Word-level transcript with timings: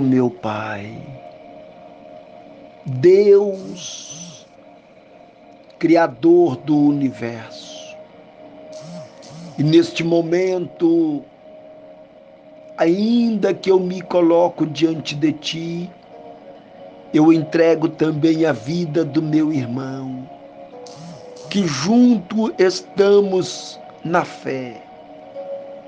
Meu 0.00 0.30
Pai, 0.30 0.96
Deus, 2.86 4.46
Criador 5.78 6.56
do 6.56 6.76
universo, 6.76 7.96
e 9.58 9.62
neste 9.62 10.02
momento, 10.02 11.22
ainda 12.78 13.52
que 13.52 13.70
eu 13.70 13.78
me 13.78 14.00
coloco 14.00 14.66
diante 14.66 15.14
de 15.14 15.32
Ti, 15.32 15.90
eu 17.12 17.32
entrego 17.32 17.88
também 17.88 18.46
a 18.46 18.52
vida 18.52 19.04
do 19.04 19.20
meu 19.20 19.52
irmão, 19.52 20.26
que 21.50 21.66
junto 21.66 22.54
estamos 22.58 23.78
na 24.02 24.24
fé, 24.24 24.80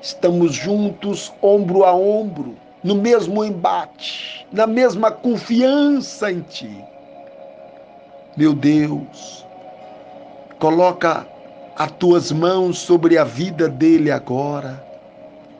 estamos 0.00 0.54
juntos 0.54 1.32
ombro 1.42 1.84
a 1.84 1.92
ombro, 1.92 2.56
no 2.86 2.94
mesmo 2.94 3.44
embate, 3.44 4.46
na 4.52 4.64
mesma 4.64 5.10
confiança 5.10 6.30
em 6.30 6.40
Ti. 6.40 6.84
Meu 8.36 8.54
Deus, 8.54 9.44
coloca 10.60 11.26
as 11.76 11.90
tuas 11.90 12.30
mãos 12.30 12.78
sobre 12.78 13.18
a 13.18 13.24
vida 13.24 13.68
dele 13.68 14.08
agora, 14.08 14.86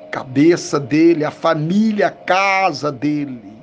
cabeça 0.09 0.79
dele, 0.79 1.25
a 1.25 1.33
família, 1.33 2.07
a 2.07 2.13
casa 2.13 2.93
dele 2.93 3.57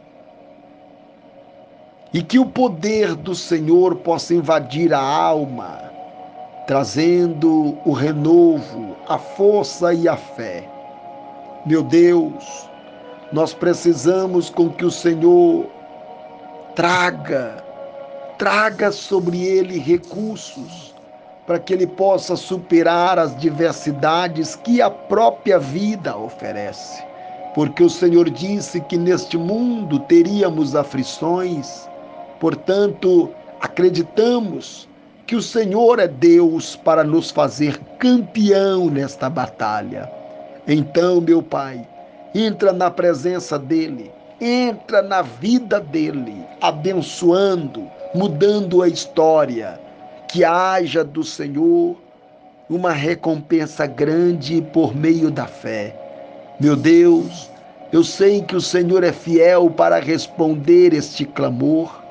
e 2.13 2.21
que 2.21 2.37
o 2.37 2.45
poder 2.45 3.15
do 3.15 3.33
Senhor 3.33 3.95
possa 3.95 4.35
invadir 4.35 4.93
a 4.93 4.99
alma, 4.99 5.79
trazendo 6.67 7.77
o 7.85 7.93
renovo, 7.93 8.97
a 9.07 9.17
força 9.17 9.93
e 9.93 10.05
a 10.05 10.17
fé. 10.17 10.69
Meu 11.65 11.81
Deus, 11.81 12.69
nós 13.31 13.53
precisamos 13.53 14.49
com 14.49 14.69
que 14.69 14.85
o 14.85 14.91
Senhor 14.91 15.67
traga, 16.75 17.63
traga 18.37 18.91
sobre 18.91 19.43
ele 19.43 19.79
recursos 19.79 20.93
para 21.45 21.59
que 21.59 21.73
ele 21.73 21.87
possa 21.87 22.35
superar 22.35 23.19
as 23.19 23.37
diversidades 23.37 24.55
que 24.55 24.81
a 24.81 24.89
própria 24.89 25.59
vida 25.59 26.15
oferece. 26.15 27.03
Porque 27.53 27.83
o 27.83 27.89
Senhor 27.89 28.29
disse 28.29 28.81
que 28.81 28.97
neste 28.97 29.37
mundo 29.37 29.99
teríamos 29.99 30.75
aflições, 30.75 31.87
Portanto, 32.43 33.31
acreditamos 33.61 34.89
que 35.25 35.33
o 35.33 35.41
Senhor 35.41 35.97
é 35.97 36.09
Deus 36.09 36.75
para 36.75 37.01
nos 37.01 37.31
fazer 37.31 37.79
campeão 37.97 38.89
nesta 38.89 39.29
batalha. 39.29 40.11
Então, 40.67 41.21
meu 41.21 41.41
Pai, 41.41 41.87
entra 42.33 42.73
na 42.73 42.89
presença 42.89 43.57
dele, 43.59 44.11
entra 44.39 45.01
na 45.01 45.21
vida 45.21 45.79
dele, 45.79 46.35
abençoando, 46.61 47.87
mudando 48.13 48.81
a 48.81 48.87
história. 48.87 49.79
Que 50.27 50.43
haja 50.43 51.03
do 51.03 51.23
Senhor 51.23 51.95
uma 52.69 52.91
recompensa 52.91 53.85
grande 53.85 54.61
por 54.73 54.95
meio 54.95 55.29
da 55.29 55.45
fé. 55.45 55.95
Meu 56.59 56.75
Deus, 56.75 57.49
eu 57.91 58.03
sei 58.03 58.41
que 58.41 58.55
o 58.55 58.61
Senhor 58.61 59.03
é 59.03 59.11
fiel 59.11 59.69
para 59.69 59.99
responder 59.99 60.93
este 60.93 61.25
clamor 61.25 62.03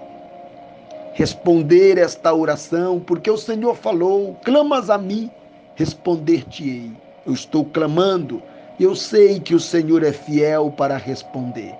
responder 1.13 1.99
esta 1.99 2.33
oração, 2.33 2.99
porque 2.99 3.31
o 3.31 3.37
Senhor 3.37 3.77
falou: 3.77 4.37
clamas 4.45 4.91
a 4.91 4.99
mim, 4.99 5.31
responder-te-ei. 5.77 6.91
Eu 7.25 7.33
estou 7.33 7.65
clamando, 7.65 8.43
eu 8.83 8.97
sei 8.97 9.39
que 9.39 9.55
o 9.55 9.61
Senhor 9.61 10.03
é 10.03 10.13
fiel 10.13 10.71
para 10.71 10.97
responder. 10.97 11.75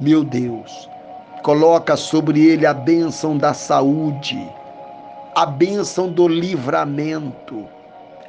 Meu 0.00 0.24
Deus, 0.24 0.88
coloca 1.42 1.96
sobre 1.96 2.44
ele 2.44 2.66
a 2.66 2.74
bênção 2.74 3.36
da 3.36 3.54
saúde, 3.54 4.40
a 5.34 5.46
bênção 5.46 6.10
do 6.10 6.26
livramento, 6.26 7.66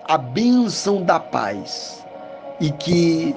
a 0.05 0.17
bênção 0.17 1.01
da 1.01 1.19
paz, 1.19 2.05
e 2.59 2.71
que 2.71 3.35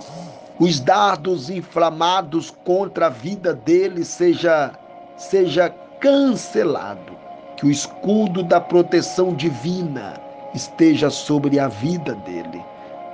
os 0.58 0.80
dardos 0.80 1.48
inflamados 1.50 2.50
contra 2.64 3.06
a 3.06 3.10
vida 3.10 3.54
dele 3.54 4.04
seja 4.04 4.72
seja 5.16 5.70
cancelado. 6.00 7.16
Que 7.56 7.66
o 7.66 7.70
escudo 7.70 8.42
da 8.42 8.60
proteção 8.60 9.34
divina 9.34 10.20
esteja 10.54 11.08
sobre 11.08 11.58
a 11.58 11.68
vida 11.68 12.14
dele. 12.16 12.62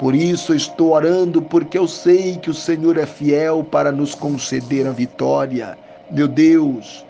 Por 0.02 0.16
isso 0.16 0.52
estou 0.52 0.94
orando, 0.94 1.40
porque 1.40 1.78
eu 1.78 1.86
sei 1.86 2.36
que 2.36 2.50
o 2.50 2.54
Senhor 2.54 2.98
é 2.98 3.06
fiel 3.06 3.62
para 3.62 3.92
nos 3.92 4.16
conceder 4.16 4.84
a 4.84 4.90
vitória. 4.90 5.78
Meu 6.10 6.26
Deus, 6.26 7.06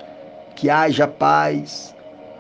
que 0.54 0.68
haja 0.68 1.08
paz, 1.08 1.94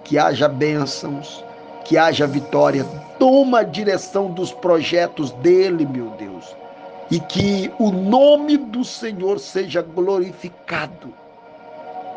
que 0.04 0.18
haja 0.18 0.48
bênçãos, 0.48 1.42
que 1.86 1.96
haja 1.96 2.26
vitória. 2.26 2.84
Toma 3.18 3.60
a 3.60 3.62
direção 3.62 4.30
dos 4.30 4.52
projetos 4.52 5.30
dele, 5.30 5.86
meu 5.86 6.10
Deus, 6.18 6.54
e 7.10 7.18
que 7.18 7.72
o 7.78 7.90
nome 7.90 8.58
do 8.58 8.84
Senhor 8.84 9.38
seja 9.38 9.80
glorificado 9.80 11.14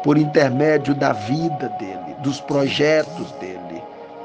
por 0.03 0.17
intermédio 0.17 0.93
da 0.93 1.13
vida 1.13 1.69
dele, 1.79 2.17
dos 2.19 2.41
projetos 2.41 3.31
dele. 3.39 3.81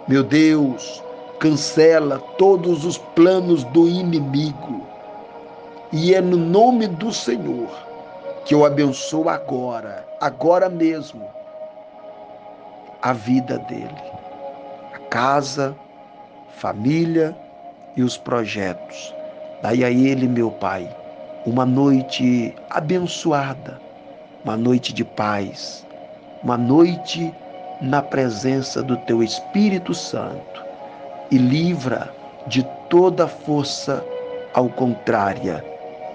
Meu 0.08 0.24
Deus, 0.24 1.00
cancela 1.40 2.18
todos 2.38 2.84
os 2.84 2.96
planos 2.96 3.64
do 3.64 3.88
inimigo. 3.88 4.86
E 5.92 6.14
é 6.14 6.20
no 6.20 6.36
nome 6.36 6.86
do 6.86 7.12
Senhor 7.12 7.68
que 8.44 8.54
eu 8.54 8.64
abençoo 8.64 9.28
agora, 9.28 10.06
agora 10.20 10.68
mesmo, 10.68 11.26
a 13.02 13.12
vida 13.12 13.58
dele, 13.58 14.02
a 14.94 14.98
casa, 15.08 15.74
família 16.56 17.36
e 17.96 18.02
os 18.02 18.16
projetos. 18.16 19.12
Daí 19.62 19.84
a 19.84 19.90
ele, 19.90 20.28
meu 20.28 20.52
Pai, 20.52 20.88
uma 21.44 21.66
noite 21.66 22.54
abençoada 22.70 23.90
uma 24.44 24.56
noite 24.56 24.92
de 24.92 25.04
paz, 25.04 25.86
uma 26.42 26.56
noite 26.56 27.32
na 27.80 28.00
presença 28.00 28.82
do 28.82 28.96
teu 28.98 29.22
Espírito 29.22 29.92
Santo 29.94 30.69
e 31.30 31.38
livra 31.38 32.12
de 32.46 32.62
toda 32.88 33.28
força 33.28 34.04
ao 34.54 34.68
contrária, 34.68 35.64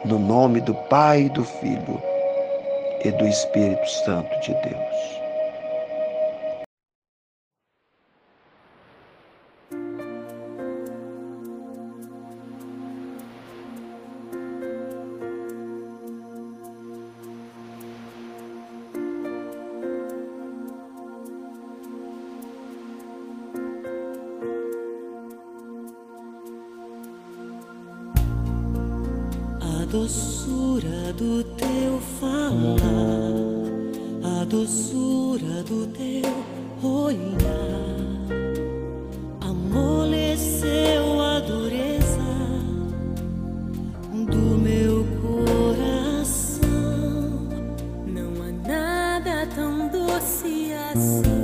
no 0.03 0.20
nome 0.20 0.62
do 0.62 0.74
Pai, 0.74 1.30
do 1.30 1.44
Filho 1.44 2.02
e 3.03 3.12
do 3.12 3.26
Espírito 3.26 3.90
Santo 3.90 4.40
de 4.42 4.53
Deus. 4.53 5.25
Doçura 29.95 31.13
do 31.13 31.41
teu 31.56 32.01
falar, 32.19 33.31
a 34.41 34.44
doçura 34.44 35.63
do 35.63 35.88
teu 35.88 36.33
olhar, 36.83 38.28
amoleceu 39.39 41.22
a 41.22 41.39
dureza 41.39 42.19
do 44.11 44.57
meu 44.67 45.05
coração. 45.22 46.67
Não 48.05 48.31
há 48.43 48.52
nada 48.67 49.47
tão 49.55 49.87
doce 49.87 50.73
assim. 50.91 51.34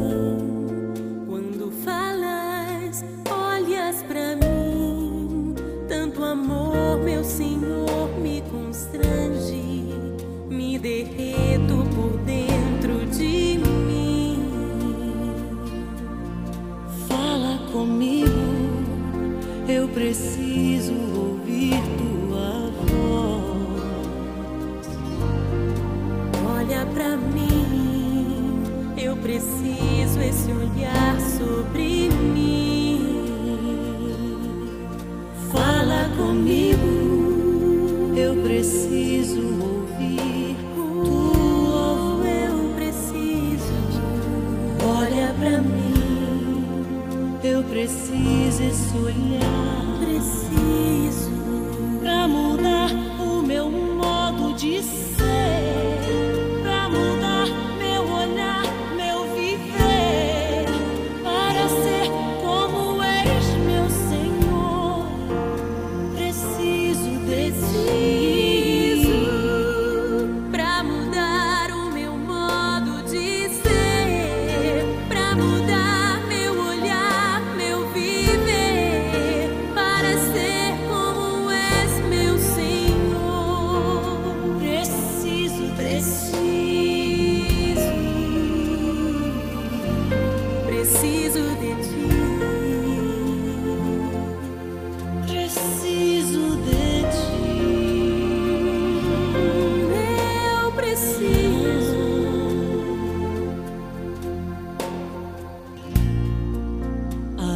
Preciso 19.93 20.70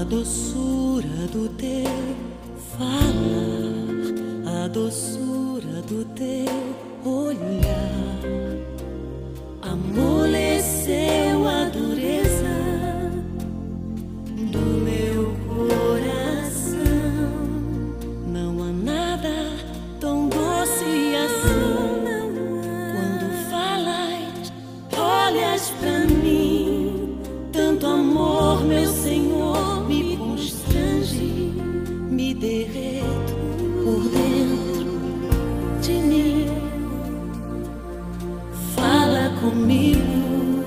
doçura 0.10 1.28
do 1.32 1.50
teu 1.50 1.86
falar, 2.78 4.64
a 4.64 4.68
doçura 4.68 5.82
do 5.82 6.06
teu 6.14 7.12
olhar 7.12 8.20
amoleceu. 9.62 11.25
comigo. 39.56 40.64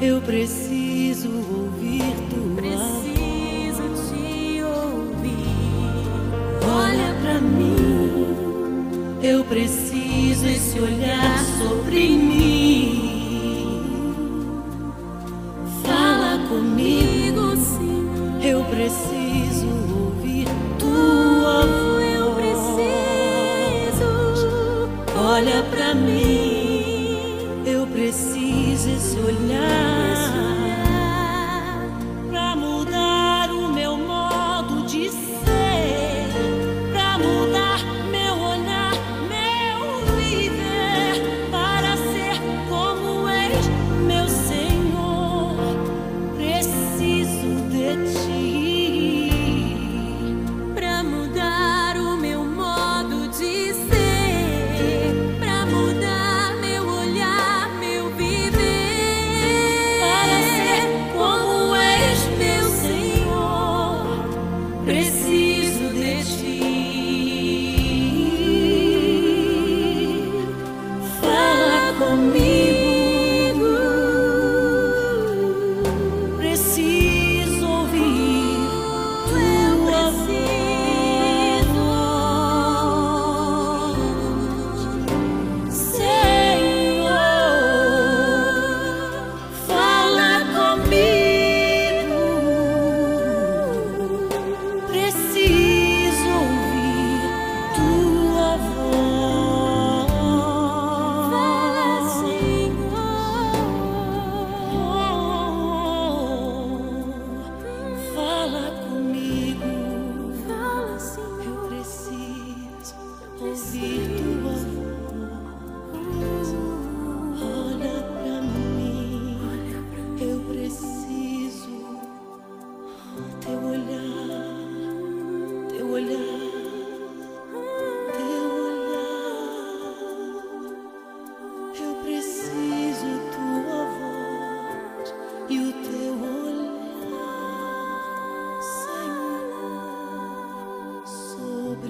Eu 0.00 0.20
preciso 0.22 1.28
ouvir 1.28 2.02
tua 2.30 2.56
preciso 2.56 3.82
voz. 3.82 4.10
te 4.10 4.62
ouvir. 4.62 5.36
Olha 6.64 7.14
para 7.20 7.40
mim. 7.40 8.36
Eu 9.22 9.44
preciso 9.44 10.46
esse 10.46 10.78
olhar 10.80 11.44
sobre 11.58 12.08
mim. 12.08 12.55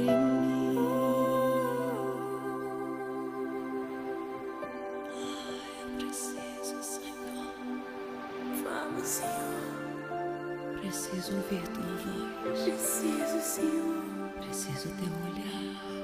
eu 0.01 1.07
preciso, 5.99 6.83
Senhor. 6.83 7.17
Preciso 10.81 11.37
ouvir 11.37 11.69
tua 11.69 11.97
voz. 11.97 12.63
Preciso, 12.63 13.41
Senhor. 13.41 14.05
Preciso 14.41 14.89
teu 14.97 15.13
olhar. 15.31 15.96